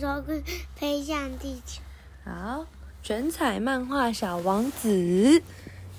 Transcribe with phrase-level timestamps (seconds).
[0.00, 0.42] 说会
[0.74, 1.82] 飞向地球。
[2.24, 2.64] 好，
[3.02, 5.42] 全彩漫画小王子，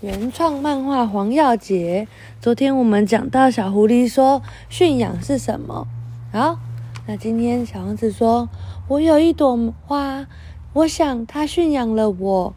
[0.01, 2.07] 原创漫画黄耀杰。
[2.41, 5.87] 昨天我们讲到小狐狸说驯养是什么？
[6.33, 6.57] 好，
[7.05, 8.49] 那今天小王子说，
[8.87, 10.25] 我有一朵花，
[10.73, 12.55] 我想它驯养了我。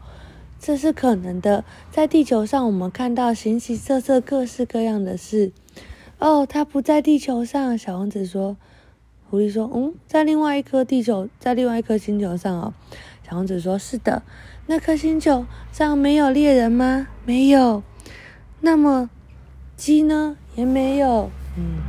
[0.59, 5.51] 这是可能的，在地球上，我们看到形形色色、各式各样的事。
[6.17, 7.77] 哦，它不在地球上。
[7.77, 8.57] 小王子说
[9.29, 12.73] ：“狐狸说，嗯，在另外一颗地球，在另外一颗星球上哦。”
[13.27, 14.21] 小王子说：“是的，
[14.67, 17.07] 那颗星球上没有猎人吗？
[17.25, 17.81] 没有。
[18.61, 19.09] 那么
[19.75, 20.37] 鸡呢？
[20.55, 21.29] 也没有。
[21.57, 21.81] 嗯，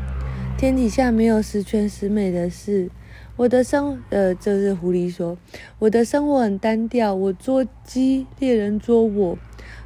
[0.57, 2.91] 天底下没有十全十美的事。”
[3.37, 5.37] 我的生，呃，这是狐狸说，
[5.79, 9.39] 我的生活很单调，我捉鸡，猎人捉我，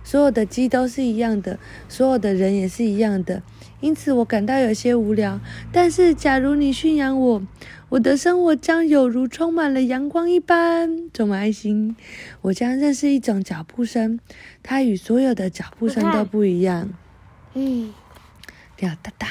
[0.05, 3.43] 所有的鸡都是一样的，所有的人也是一样的，
[3.81, 5.41] 因此我感到有些无聊。
[5.73, 7.43] 但是，假如你驯养我，
[7.89, 11.97] 我的生活将有如充满了阳光一般，充满爱心。
[12.43, 14.21] 我将认识一种脚步声，
[14.63, 16.89] 它与所有的脚步声都不一样。
[17.55, 17.93] 嗯，
[18.79, 19.27] 鸟哒哒。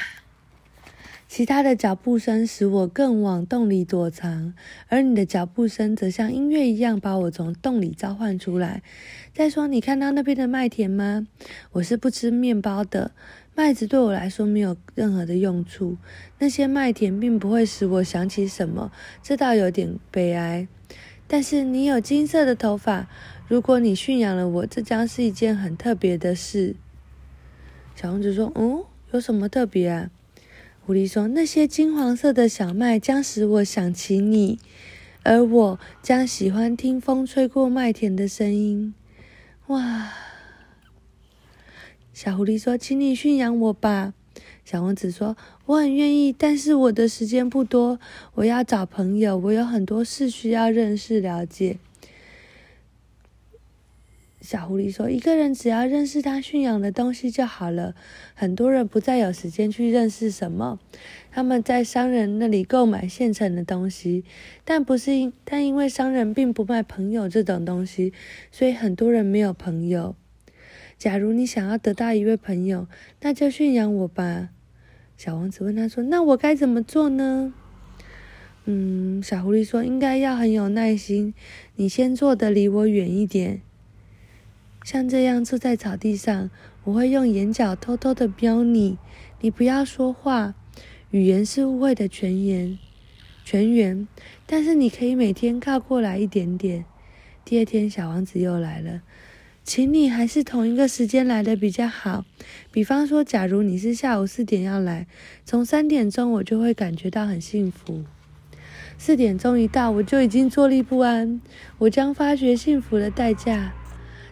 [1.30, 4.52] 其他的脚步声使我更往洞里躲藏，
[4.88, 8.82] 而你的脚步声则像音乐一样把我从洞里召唤出来。
[9.32, 11.28] 再说，你看到那边的麦田吗？
[11.70, 13.12] 我是不吃面包的，
[13.54, 15.96] 麦子对我来说没有任何的用处。
[16.40, 18.90] 那些麦田并不会使我想起什么，
[19.22, 20.66] 这倒有点悲哀。
[21.28, 23.08] 但是你有金色的头发，
[23.46, 26.74] 如果你驯养了我，这将是一件很特别的事。
[27.94, 30.10] 小王子说：“嗯，有什么特别啊？”
[30.90, 34.58] 狐狸说：“那些金黄色的小麦将使我想起你，
[35.22, 38.92] 而我将喜欢听风吹过麦田的声音。”
[39.68, 40.12] 哇！
[42.12, 44.14] 小狐狸说：“请你驯养我吧。”
[44.66, 48.00] 小王子说：“我很愿意，但是我的时间不多，
[48.34, 51.78] 我要找朋友，我有很多事需要认识了解。”
[54.40, 57.94] 小狐狸说：“一个人只要认识他驯养的东西就好了。
[58.34, 60.80] 很多人不再有时间去认识什么，
[61.30, 64.24] 他们在商人那里购买现成的东西，
[64.64, 68.14] 但不是因但因为商人并不卖朋友这种东西，
[68.50, 70.16] 所以很多人没有朋友。
[70.96, 72.88] 假如你想要得到一位朋友，
[73.20, 74.48] 那就驯养我吧。”
[75.18, 77.52] 小王子问他说：“那我该怎么做呢？”
[78.64, 81.34] 嗯，小狐狸说：“应该要很有耐心，
[81.76, 83.60] 你先坐的离我远一点。”
[84.84, 86.50] 像这样坐在草地上，
[86.84, 88.98] 我会用眼角偷偷的瞄你。
[89.40, 90.54] 你不要说话，
[91.10, 92.78] 语言是误会的泉源。
[93.44, 94.06] 泉源，
[94.46, 96.84] 但是你可以每天靠过来一点点。
[97.44, 99.02] 第二天，小王子又来了，
[99.64, 102.24] 请你还是同一个时间来的比较好。
[102.70, 105.06] 比方说，假如你是下午四点要来，
[105.44, 108.04] 从三点钟我就会感觉到很幸福。
[108.98, 111.40] 四点钟一到，我就已经坐立不安，
[111.78, 113.74] 我将发觉幸福的代价。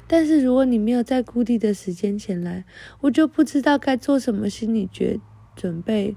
[0.08, 2.64] 但是如果你没有在固定的时间前来，
[3.02, 5.20] 我就不知道该做什么心理决
[5.54, 6.16] 准备。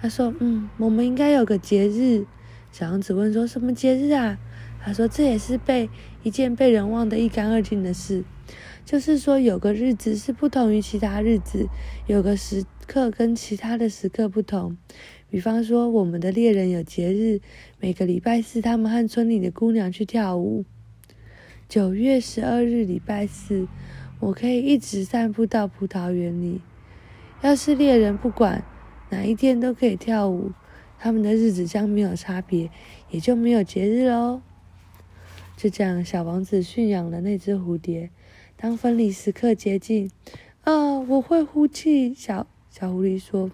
[0.00, 2.24] 他说：“嗯，我们应该有个节日。”
[2.72, 4.38] 小王子问说：“什么节日啊？”
[4.82, 5.90] 他说：“这也是被
[6.24, 8.24] 一件被人忘得一干二净的事，
[8.84, 11.68] 就是说有个日子是不同于其他日子，
[12.08, 14.76] 有个时刻跟其他的时刻不同。
[15.28, 17.40] 比方说，我们的猎人有节日，
[17.78, 20.64] 每个礼拜四，他们和村里的姑娘去跳舞。”
[21.72, 23.66] 九月十二日，礼拜四，
[24.20, 26.60] 我可以一直散步到葡萄园里。
[27.40, 28.62] 要是猎人不管
[29.08, 30.52] 哪一天都可以跳舞，
[30.98, 32.70] 他们的日子将没有差别，
[33.08, 34.42] 也就没有节日喽。
[35.56, 38.10] 就这样，小王子驯养了那只蝴蝶。
[38.58, 40.10] 当分离时刻接近，
[40.64, 42.12] 啊，我会呼气。
[42.12, 43.50] 小小狐狸说：“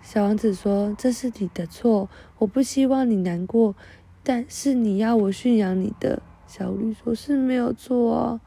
[0.00, 2.08] 小王子说，这是你的错，
[2.38, 3.76] 我不希望你难过，
[4.22, 8.38] 但是你要我驯养你的。”小狐狸说：“是没有错。”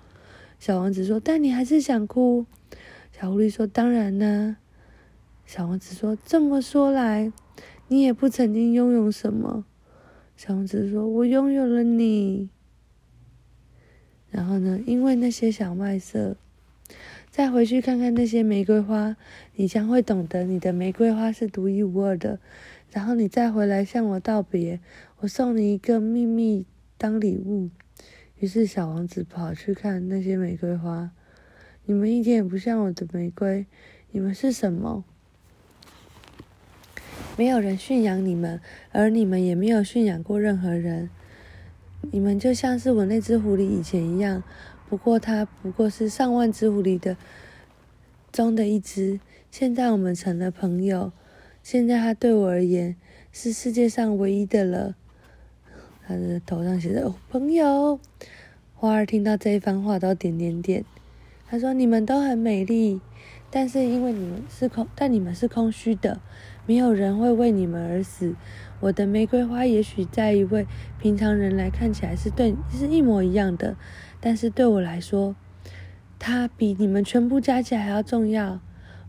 [0.59, 2.45] 小王子说：“但你还是想哭。”
[3.11, 4.57] 小狐狸说：“当然呢。”
[5.47, 7.33] 小王子说：“这么说来，
[7.87, 9.65] 你也不曾经拥有什么。”
[10.37, 12.51] 小王子说：“我拥有了你。”
[14.29, 14.79] 然后呢？
[14.85, 16.35] 因为那些小麦色，
[17.31, 19.17] 再回去看看那些玫瑰花，
[19.55, 22.39] 你将会懂得你的玫瑰花是独一无二的。
[22.91, 24.79] 然后你再回来向我道别，
[25.21, 26.67] 我送你一个秘密
[26.99, 27.71] 当礼物。
[28.45, 31.09] 于是，小王子跑去看那些玫瑰花。
[31.85, 33.65] 你们一点也不像我的玫瑰，
[34.11, 35.03] 你们是什么？
[37.35, 38.61] 没有人驯养你们，
[38.91, 41.09] 而你们也没有驯养过任何人。
[42.11, 44.43] 你们就像是我那只狐狸以前一样，
[44.87, 47.17] 不过它不过是上万只狐狸的
[48.31, 49.19] 中的一只。
[49.49, 51.11] 现在我们成了朋友，
[51.63, 52.95] 现在它对我而言
[53.31, 54.95] 是世界上唯一的了。
[56.07, 57.99] 他的头上写着“哦朋友”。
[58.75, 60.83] 花儿听到这一番话都点点点。
[61.47, 62.99] 他说：“你们都很美丽，
[63.49, 66.19] 但是因为你们是空，但你们是空虚的，
[66.65, 68.35] 没有人会为你们而死。
[68.81, 70.67] 我的玫瑰花也许在一位
[70.99, 73.77] 平常人来看起来是对是一模一样的，
[74.19, 75.35] 但是对我来说，
[76.19, 78.59] 它比你们全部加起来还要重要。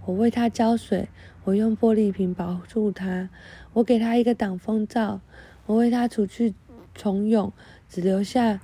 [0.05, 1.09] 我为它浇水，
[1.45, 3.29] 我用玻璃瓶保住它，
[3.73, 5.21] 我给它一个挡风罩，
[5.67, 6.55] 我为它除去
[6.97, 7.53] 虫蛹，
[7.89, 8.59] 只留下。”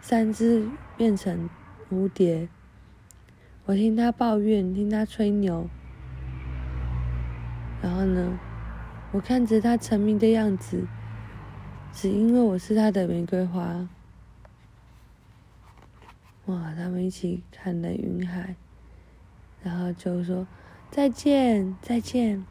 [0.00, 1.50] 三只变成
[1.90, 2.48] 蝴蝶，
[3.66, 5.68] 我听他抱怨，听他吹牛，
[7.82, 8.38] 然后呢，
[9.10, 10.86] 我看着他沉迷的样子，
[11.92, 13.88] 只因为我是他的玫瑰花。
[16.46, 18.54] 哇，他们一起看了云海，
[19.62, 20.46] 然后就说
[20.90, 22.46] 再见，再见。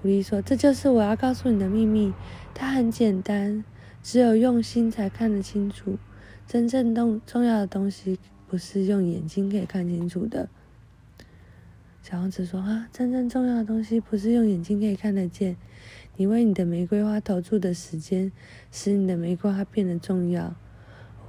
[0.00, 2.14] 狐狸说：“这就是我要告诉你的秘密，
[2.54, 3.64] 它很简单，
[4.02, 5.98] 只有用心才看得清楚。”
[6.46, 10.48] 真正重重要的东西不是用眼睛可以看清楚的。
[12.02, 15.58] 小王子说：“啊，真正重要的东西不是用眼睛可以看得见。
[16.16, 18.32] 你为你的玫瑰花投注的时间，
[18.72, 20.56] 使你的玫瑰花变得重要。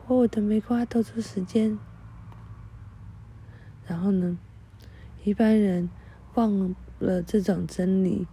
[0.07, 1.77] 为我的玫瑰花投注时间。
[3.85, 4.39] 然后呢，
[5.25, 5.89] 一般人
[6.35, 8.25] 忘了这种真理。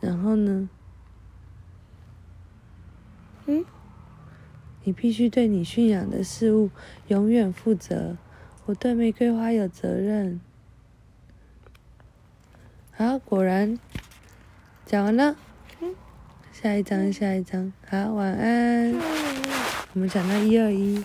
[0.00, 0.68] 然后呢，
[3.48, 3.64] 嗯。”
[4.84, 6.70] 你必须对你驯养的事物
[7.08, 8.16] 永远负责。
[8.64, 10.40] 我对玫瑰花有责任。
[12.92, 13.78] 好，果然
[14.86, 15.36] 讲完了。
[16.52, 17.72] 下一章，下一章。
[17.86, 18.94] 好，晚安。
[19.92, 21.04] 我们讲到一二一。